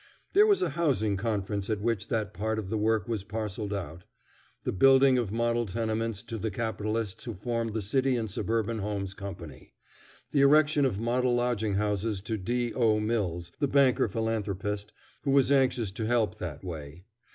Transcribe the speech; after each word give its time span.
There 0.33 0.47
was 0.47 0.63
a 0.63 0.71
housing 0.71 1.15
conference 1.15 1.69
at 1.69 1.79
which 1.79 2.07
that 2.07 2.33
part 2.33 2.57
of 2.57 2.71
the 2.71 2.77
work 2.79 3.07
was 3.07 3.23
parcelled 3.23 3.71
out: 3.71 4.03
the 4.63 4.71
building 4.71 5.19
of 5.19 5.31
model 5.31 5.67
tenements 5.67 6.23
to 6.23 6.39
the 6.39 6.49
capitalists 6.49 7.25
who 7.25 7.35
formed 7.35 7.75
the 7.75 7.83
City 7.83 8.15
and 8.15 8.27
Suburban 8.27 8.79
Homes 8.79 9.13
Company; 9.13 9.73
the 10.31 10.41
erection 10.41 10.85
of 10.85 10.99
model 10.99 11.35
lodging 11.35 11.75
houses 11.75 12.19
to 12.21 12.37
D. 12.39 12.73
O. 12.73 12.99
Mills, 12.99 13.51
the 13.59 13.67
banker 13.67 14.07
philanthropist, 14.07 14.91
who 15.21 15.29
was 15.29 15.51
anxious 15.51 15.91
to 15.91 16.07
help 16.07 16.39
that 16.39 16.63
way. 16.63 17.03